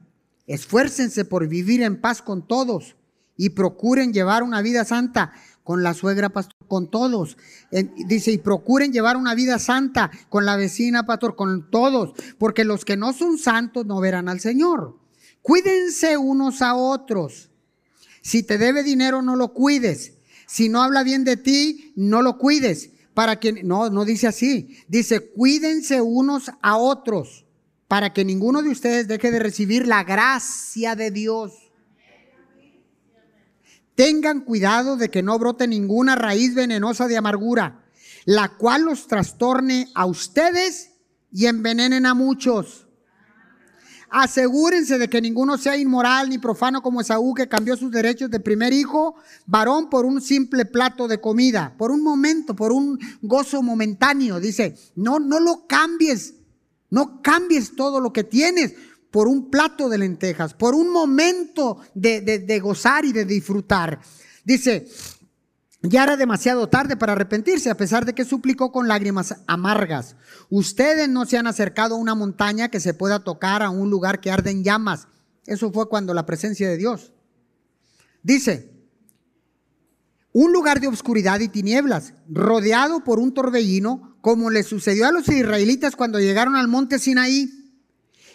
[0.48, 2.96] Esfuércense por vivir en paz con todos
[3.42, 7.38] y procuren llevar una vida santa con la suegra, pastor, con todos.
[8.08, 12.86] dice, y procuren llevar una vida santa con la vecina, pastor, con todos, porque los
[12.86, 15.00] que no son santos no verán al Señor.
[15.42, 17.50] Cuídense unos a otros.
[18.22, 20.14] Si te debe dinero, no lo cuides.
[20.46, 22.92] Si no habla bien de ti, no lo cuides.
[23.16, 24.78] Para que, no, no dice así.
[24.88, 27.46] Dice, cuídense unos a otros
[27.88, 31.61] para que ninguno de ustedes deje de recibir la gracia de Dios.
[34.02, 37.86] Tengan cuidado de que no brote ninguna raíz venenosa de amargura,
[38.26, 40.94] la cual los trastorne a ustedes
[41.32, 42.88] y envenenen a muchos.
[44.10, 48.40] Asegúrense de que ninguno sea inmoral ni profano como Esaú, que cambió sus derechos de
[48.40, 53.62] primer hijo, varón, por un simple plato de comida, por un momento, por un gozo
[53.62, 54.40] momentáneo.
[54.40, 56.34] Dice, no, no lo cambies,
[56.90, 58.74] no cambies todo lo que tienes
[59.12, 64.00] por un plato de lentejas, por un momento de, de gozar y de disfrutar.
[64.44, 64.88] Dice,
[65.84, 70.16] ya era demasiado tarde para arrepentirse, a pesar de que suplicó con lágrimas amargas.
[70.50, 74.22] Ustedes no se han acercado a una montaña que se pueda tocar, a un lugar
[74.22, 75.08] que arde en llamas.
[75.46, 77.12] Eso fue cuando la presencia de Dios.
[78.24, 78.72] Dice,
[80.34, 85.28] un lugar de oscuridad y tinieblas, rodeado por un torbellino, como le sucedió a los
[85.28, 87.61] israelitas cuando llegaron al monte Sinaí.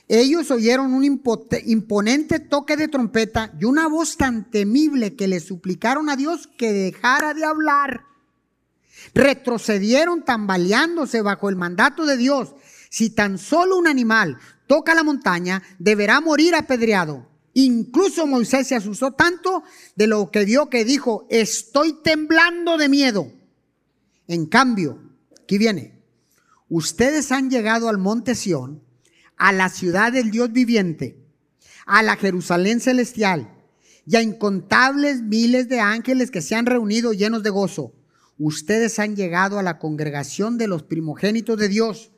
[0.08, 6.08] Ellos oyeron un imponente toque de trompeta y una voz tan temible que le suplicaron
[6.08, 8.04] a Dios que dejara de hablar.
[9.14, 12.54] Retrocedieron tambaleándose bajo el mandato de Dios.
[12.88, 14.38] Si tan solo un animal
[14.68, 17.28] toca la montaña, deberá morir apedreado.
[17.54, 19.64] Incluso Moisés se asustó tanto
[19.96, 23.32] de lo que vio que dijo, estoy temblando de miedo.
[24.28, 25.02] En cambio,
[25.42, 26.00] aquí viene,
[26.68, 28.85] ustedes han llegado al monte Sión
[29.36, 31.18] a la ciudad del Dios viviente,
[31.86, 33.52] a la Jerusalén celestial
[34.06, 37.92] y a incontables miles de ángeles que se han reunido llenos de gozo.
[38.38, 42.12] Ustedes han llegado a la congregación de los primogénitos de Dios,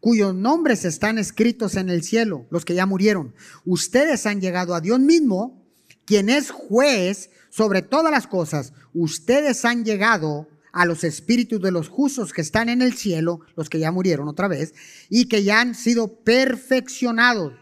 [0.00, 3.34] cuyos nombres están escritos en el cielo, los que ya murieron.
[3.64, 5.62] Ustedes han llegado a Dios mismo,
[6.04, 8.72] quien es juez sobre todas las cosas.
[8.94, 13.68] Ustedes han llegado a los espíritus de los justos que están en el cielo, los
[13.68, 14.74] que ya murieron otra vez,
[15.08, 17.54] y que ya han sido perfeccionados.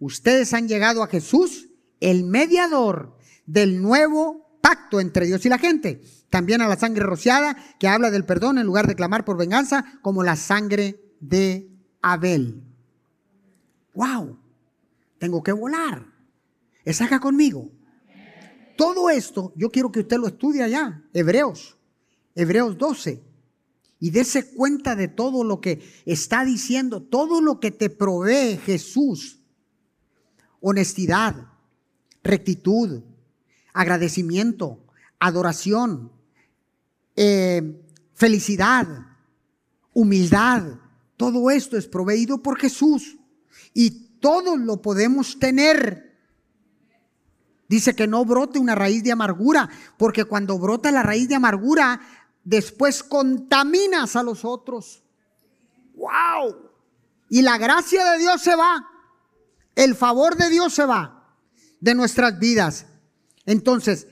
[0.00, 1.68] Ustedes han llegado a Jesús,
[2.00, 3.16] el mediador
[3.46, 6.02] del nuevo pacto entre Dios y la gente.
[6.30, 9.84] También a la sangre rociada, que habla del perdón en lugar de clamar por venganza,
[10.02, 11.70] como la sangre de
[12.02, 12.62] Abel.
[13.94, 14.38] ¡Wow!
[15.18, 16.06] Tengo que volar.
[16.84, 17.70] Es acá conmigo.
[18.76, 21.77] Todo esto, yo quiero que usted lo estudie allá, Hebreos.
[22.38, 23.20] Hebreos 12,
[23.98, 29.40] y dése cuenta de todo lo que está diciendo, todo lo que te provee Jesús.
[30.60, 31.34] Honestidad,
[32.22, 33.02] rectitud,
[33.72, 34.78] agradecimiento,
[35.18, 36.12] adoración,
[37.16, 37.82] eh,
[38.14, 38.86] felicidad,
[39.92, 40.78] humildad.
[41.16, 43.18] Todo esto es proveído por Jesús
[43.74, 46.16] y todo lo podemos tener.
[47.68, 52.00] Dice que no brote una raíz de amargura, porque cuando brota la raíz de amargura,
[52.48, 55.02] después contaminas a los otros.
[55.94, 56.56] ¡Wow!
[57.28, 58.88] Y la gracia de Dios se va.
[59.74, 61.36] El favor de Dios se va
[61.78, 62.86] de nuestras vidas.
[63.44, 64.06] Entonces,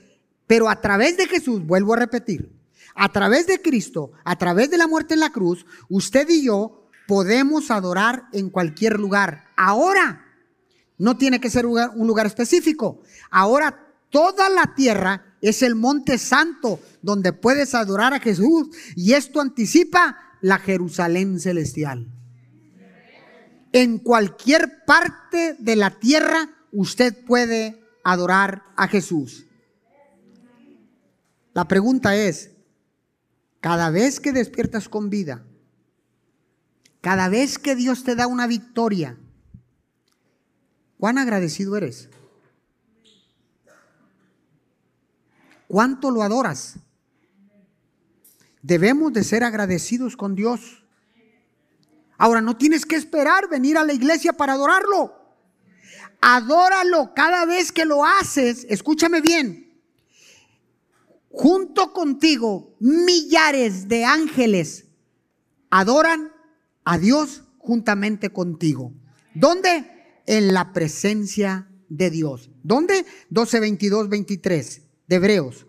[0.45, 2.55] pero a través de Jesús, vuelvo a repetir,
[2.93, 6.87] a través de Cristo, a través de la muerte en la cruz, usted y yo
[7.07, 9.45] podemos adorar en cualquier lugar.
[9.55, 10.25] Ahora,
[10.99, 13.01] no tiene que ser un lugar específico.
[13.31, 19.41] Ahora toda la tierra es el monte santo donde puedes adorar a Jesús y esto
[19.41, 22.07] anticipa la Jerusalén celestial.
[23.71, 29.45] En cualquier parte de la tierra usted puede adorar a Jesús.
[31.53, 32.51] La pregunta es,
[33.59, 35.43] cada vez que despiertas con vida,
[37.01, 39.17] cada vez que Dios te da una victoria,
[40.97, 42.09] ¿cuán agradecido eres?
[45.67, 46.75] ¿Cuánto lo adoras?
[48.61, 50.83] Debemos de ser agradecidos con Dios.
[52.17, 55.13] Ahora, no tienes que esperar venir a la iglesia para adorarlo.
[56.21, 58.65] Adóralo cada vez que lo haces.
[58.69, 59.65] Escúchame bien.
[61.29, 64.85] junto contigo millares de ángeles
[65.69, 66.31] adoran
[66.83, 68.91] a Dios juntamente contigo.
[69.35, 70.23] ¿Dónde?
[70.25, 72.49] En la presencia de Dios.
[72.63, 73.05] ¿Dónde?
[73.29, 75.65] 12, 22, 23 de Hebreos.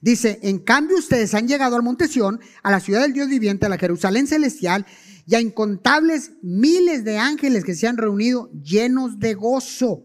[0.00, 3.66] Dice, en cambio ustedes han llegado al monte Sión, a la ciudad del Dios viviente,
[3.66, 4.86] a la Jerusalén celestial,
[5.26, 10.04] y a incontables miles de ángeles que se han reunido llenos de gozo.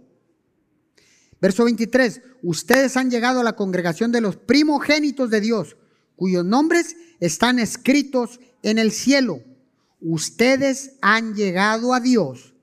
[1.40, 5.78] Verso 23, ustedes han llegado a la congregación de los primogénitos de Dios,
[6.16, 9.42] cuyos nombres están escritos en el cielo.
[10.02, 12.54] Ustedes han llegado a Dios,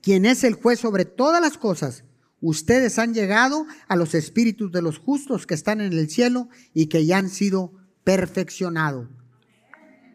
[0.00, 2.04] quien es el juez sobre todas las cosas.
[2.40, 6.86] Ustedes han llegado a los espíritus de los justos que están en el cielo y
[6.86, 7.72] que ya han sido
[8.04, 9.08] perfeccionados.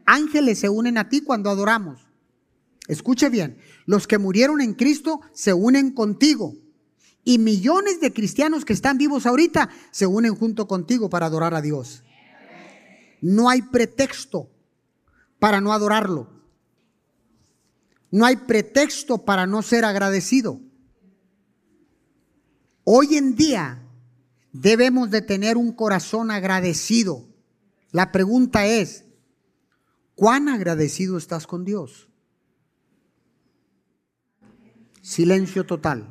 [0.06, 2.02] Ángeles se unen a ti cuando adoramos.
[2.88, 6.56] Escuche bien, los que murieron en Cristo se unen contigo.
[7.26, 11.62] Y millones de cristianos que están vivos ahorita se unen junto contigo para adorar a
[11.62, 12.04] Dios.
[13.22, 14.50] No hay pretexto
[15.40, 16.30] para no adorarlo.
[18.12, 20.60] No hay pretexto para no ser agradecido.
[22.86, 23.82] Hoy en día
[24.52, 27.26] debemos de tener un corazón agradecido.
[27.92, 29.06] La pregunta es,
[30.16, 32.10] ¿cuán agradecido estás con Dios?
[35.02, 36.10] Silencio total.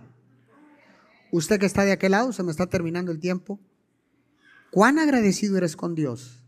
[1.30, 3.60] Usted que está de aquel lado, se me está terminando el tiempo.
[4.70, 6.38] ¿Cuán agradecido eres con Dios?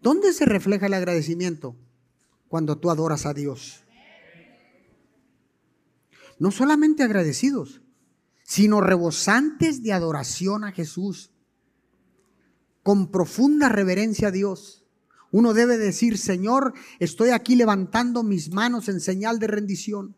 [0.00, 1.76] ¿Dónde se refleja el agradecimiento?
[2.48, 3.81] Cuando tú adoras a Dios
[6.42, 7.82] no solamente agradecidos,
[8.42, 11.30] sino rebosantes de adoración a Jesús,
[12.82, 14.84] con profunda reverencia a Dios.
[15.30, 20.16] Uno debe decir, Señor, estoy aquí levantando mis manos en señal de rendición.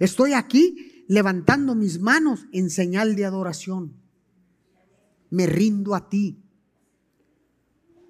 [0.00, 3.94] Estoy aquí levantando mis manos en señal de adoración.
[5.30, 6.42] Me rindo a ti.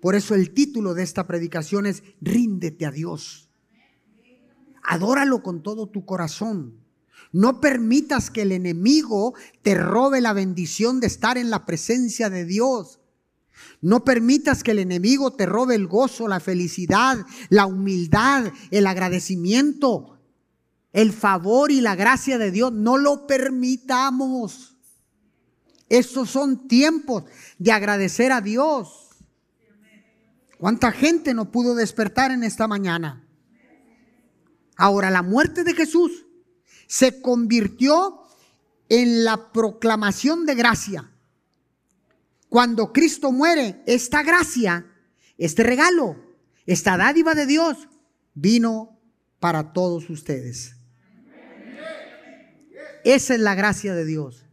[0.01, 3.51] Por eso el título de esta predicación es Ríndete a Dios.
[4.83, 6.80] Adóralo con todo tu corazón.
[7.33, 12.45] No permitas que el enemigo te robe la bendición de estar en la presencia de
[12.45, 13.01] Dios.
[13.81, 17.19] No permitas que el enemigo te robe el gozo, la felicidad,
[17.49, 20.19] la humildad, el agradecimiento,
[20.93, 22.73] el favor y la gracia de Dios.
[22.73, 24.77] No lo permitamos.
[25.89, 27.25] Estos son tiempos
[27.59, 29.09] de agradecer a Dios.
[30.59, 33.27] ¿Cuánta gente no pudo despertar en esta mañana?
[34.77, 36.27] Ahora, la muerte de Jesús
[36.91, 38.21] se convirtió
[38.89, 41.09] en la proclamación de gracia.
[42.49, 44.85] Cuando Cristo muere, esta gracia,
[45.39, 46.17] este regalo,
[46.67, 47.77] esta dádiva de Dios
[48.35, 49.01] vino
[49.39, 50.75] para todos ustedes.
[53.05, 54.45] Esa es la gracia de Dios.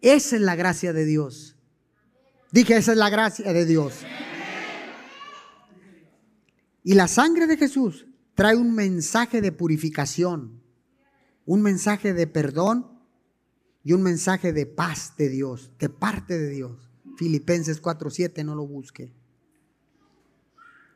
[0.00, 1.56] Esa es la gracia de Dios.
[2.52, 3.92] Dije, esa es la gracia de Dios.
[6.82, 10.59] Y la sangre de Jesús trae un mensaje de purificación
[11.46, 12.86] un mensaje de perdón
[13.82, 16.90] y un mensaje de paz de Dios, de parte de Dios.
[17.16, 19.12] Filipenses 4:7, no lo busque.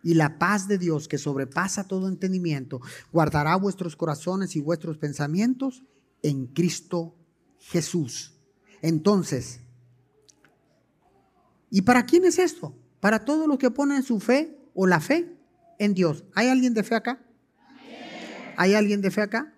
[0.02, 2.80] Y la paz de Dios que sobrepasa todo entendimiento,
[3.10, 5.82] guardará vuestros corazones y vuestros pensamientos
[6.22, 7.14] en Cristo
[7.58, 8.34] Jesús.
[8.82, 9.60] Entonces,
[11.70, 12.76] ¿y para quién es esto?
[13.00, 15.38] Para todos los que ponen su fe o la fe
[15.78, 16.24] en Dios.
[16.34, 17.24] ¿Hay alguien de fe acá?
[18.56, 19.53] ¿Hay alguien de fe acá?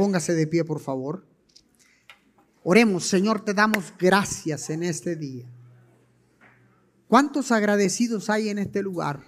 [0.00, 1.26] Póngase de pie, por favor.
[2.62, 5.44] Oremos, Señor, te damos gracias en este día.
[7.06, 9.20] ¿Cuántos agradecidos hay en este lugar?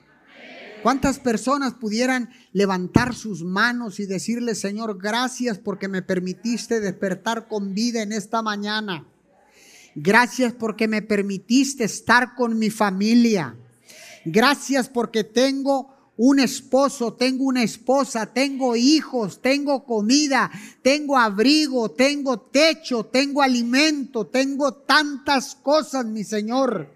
[0.82, 7.74] ¿Cuántas personas pudieran levantar sus manos y decirle, Señor, gracias porque me permitiste despertar con
[7.74, 9.06] vida en esta mañana?
[9.94, 13.54] Gracias porque me permitiste estar con mi familia.
[14.24, 15.91] Gracias porque tengo
[16.24, 24.28] un esposo, tengo una esposa, tengo hijos, tengo comida, tengo abrigo, tengo techo, tengo alimento,
[24.28, 26.88] tengo tantas cosas, mi Señor.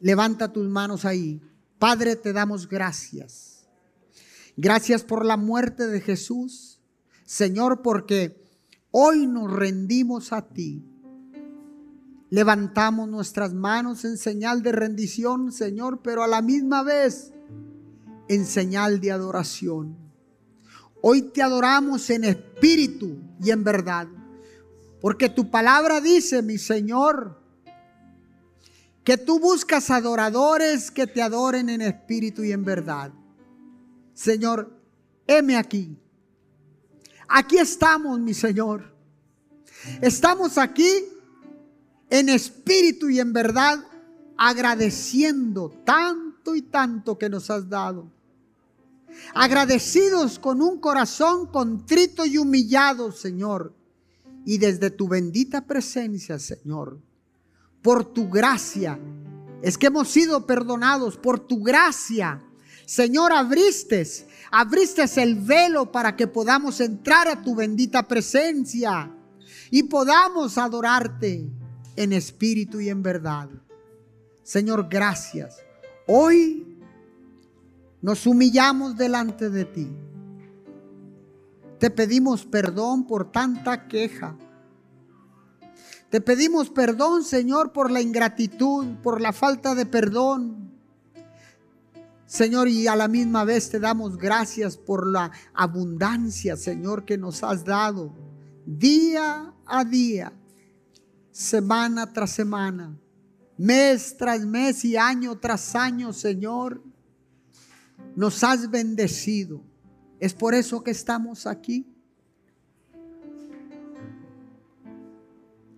[0.00, 1.40] Levanta tus manos ahí.
[1.78, 3.68] Padre, te damos gracias.
[4.56, 6.80] Gracias por la muerte de Jesús.
[7.24, 8.42] Señor, porque
[8.90, 10.82] hoy nos rendimos a ti.
[12.30, 17.32] Levantamos nuestras manos en señal de rendición, Señor, pero a la misma vez
[18.28, 19.96] en señal de adoración.
[21.00, 24.08] Hoy te adoramos en espíritu y en verdad.
[25.00, 27.40] Porque tu palabra dice, mi Señor,
[29.04, 33.12] que tú buscas adoradores que te adoren en espíritu y en verdad.
[34.12, 34.70] Señor,
[35.26, 35.96] heme aquí.
[37.28, 38.92] Aquí estamos, mi Señor.
[40.02, 40.90] Estamos aquí
[42.10, 43.78] en espíritu y en verdad
[44.36, 48.17] agradeciendo tanto y tanto que nos has dado.
[49.34, 53.74] Agradecidos con un corazón contrito y humillado, Señor.
[54.44, 57.00] Y desde tu bendita presencia, Señor,
[57.82, 58.98] por tu gracia,
[59.62, 62.42] es que hemos sido perdonados por tu gracia.
[62.86, 64.06] Señor, abriste,
[65.16, 69.14] el velo para que podamos entrar a tu bendita presencia
[69.70, 71.50] y podamos adorarte
[71.96, 73.50] en espíritu y en verdad.
[74.42, 75.58] Señor, gracias.
[76.06, 76.67] Hoy
[78.00, 79.88] nos humillamos delante de ti.
[81.78, 84.36] Te pedimos perdón por tanta queja.
[86.10, 90.72] Te pedimos perdón, Señor, por la ingratitud, por la falta de perdón.
[92.26, 97.42] Señor, y a la misma vez te damos gracias por la abundancia, Señor, que nos
[97.42, 98.14] has dado
[98.66, 100.32] día a día,
[101.30, 102.98] semana tras semana,
[103.56, 106.82] mes tras mes y año tras año, Señor.
[108.18, 109.62] Nos has bendecido.
[110.18, 111.86] Es por eso que estamos aquí.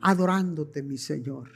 [0.00, 1.50] Adorándote, mi Señor.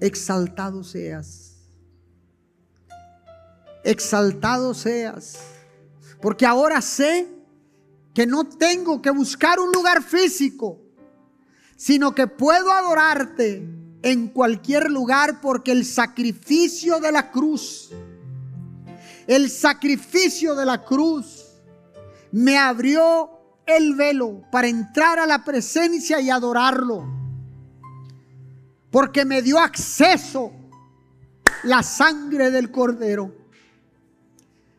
[0.00, 1.70] Exaltado seas.
[3.84, 5.38] Exaltado seas.
[6.20, 7.26] Porque ahora sé
[8.12, 10.78] que no tengo que buscar un lugar físico,
[11.74, 13.66] sino que puedo adorarte
[14.02, 17.94] en cualquier lugar porque el sacrificio de la cruz,
[19.28, 21.44] el sacrificio de la cruz
[22.32, 23.30] me abrió
[23.64, 27.06] el velo para entrar a la presencia y adorarlo.
[28.90, 30.50] Porque me dio acceso
[31.62, 33.32] la sangre del cordero.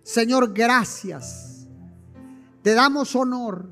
[0.03, 1.49] Señor, gracias
[2.61, 3.69] te damos honor,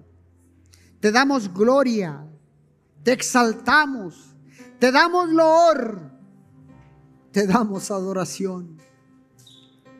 [0.99, 2.25] te damos gloria,
[3.03, 4.35] te exaltamos,
[4.79, 6.11] te damos loor,
[7.31, 8.77] te damos adoración.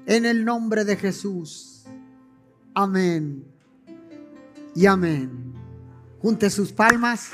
[0.08, 1.84] En el nombre de Jesús.
[2.74, 3.44] Amén.
[4.74, 5.54] Y amén.
[6.22, 7.28] Junte sus palmas.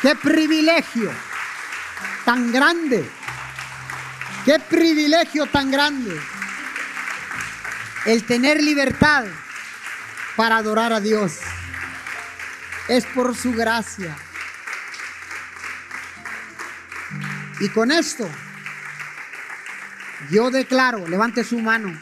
[0.00, 1.10] Qué privilegio
[2.24, 3.04] tan grande.
[4.44, 6.20] Qué privilegio tan grande
[8.06, 9.24] el tener libertad
[10.36, 11.40] para adorar a Dios.
[12.86, 14.16] Es por su gracia.
[17.58, 18.28] Y con esto,
[20.30, 21.92] yo declaro, levante su mano,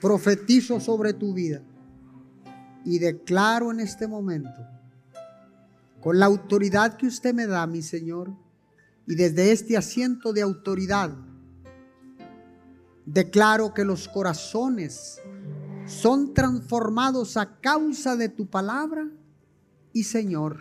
[0.00, 1.62] profetizo sobre tu vida
[2.84, 4.66] y declaro en este momento,
[6.00, 8.32] con la autoridad que usted me da, mi Señor,
[9.06, 11.12] y desde este asiento de autoridad,
[13.04, 15.20] Declaro que los corazones
[15.86, 19.10] son transformados a causa de tu palabra
[19.92, 20.60] y Señor,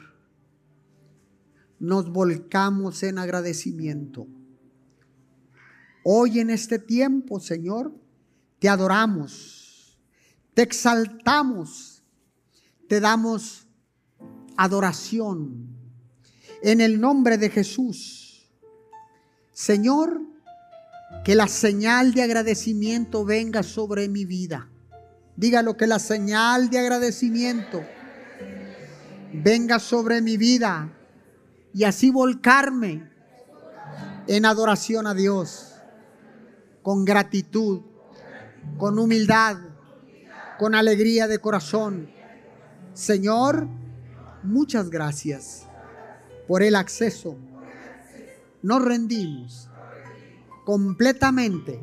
[1.80, 4.28] nos volcamos en agradecimiento.
[6.04, 7.94] Hoy en este tiempo, Señor,
[8.60, 10.00] te adoramos,
[10.54, 12.04] te exaltamos,
[12.88, 13.68] te damos
[14.58, 15.68] adoración
[16.64, 18.50] en el nombre de Jesús.
[19.52, 20.22] Señor,
[21.24, 24.70] que la señal de agradecimiento venga sobre mi vida.
[25.36, 27.84] Dígalo que la señal de agradecimiento
[29.34, 30.92] venga sobre mi vida
[31.74, 33.10] y así volcarme
[34.28, 35.71] en adoración a Dios,
[36.82, 37.82] con gratitud,
[38.78, 39.58] con humildad,
[40.58, 42.10] con alegría de corazón.
[42.94, 43.68] Señor,
[44.44, 45.68] muchas gracias
[46.48, 47.38] por el acceso.
[48.62, 49.70] Nos rendimos
[50.66, 51.80] completamente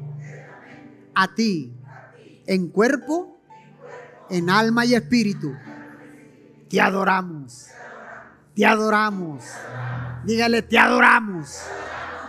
[1.14, 1.74] a ti,
[2.46, 3.40] en cuerpo,
[4.30, 5.52] en alma y espíritu.
[6.68, 7.68] Te adoramos.
[8.54, 9.44] Te adoramos.
[10.24, 11.62] Dígale, te adoramos.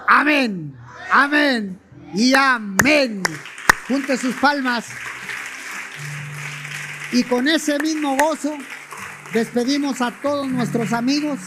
[0.07, 0.75] Amén.
[1.11, 1.79] Amén.
[2.13, 3.21] Y amén.
[3.87, 4.87] Junte sus palmas.
[7.11, 8.55] Y con ese mismo gozo
[9.33, 11.39] despedimos a todos nuestros amigos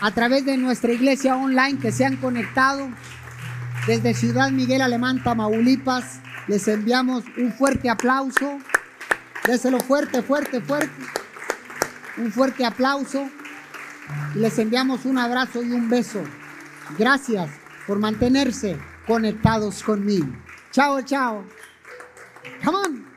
[0.00, 2.88] a través de nuestra iglesia online que se han conectado.
[3.86, 8.58] Desde Ciudad Miguel Alemán, Tamaulipas, les enviamos un fuerte aplauso.
[9.46, 11.02] Déselo fuerte, fuerte, fuerte.
[12.18, 13.28] Un fuerte aplauso.
[14.34, 16.22] Les enviamos un abrazo y un beso.
[16.98, 17.50] Gracias
[17.86, 20.32] por mantenerse conectados conmigo.
[20.72, 21.44] Chao, chao.
[22.64, 23.11] Come on.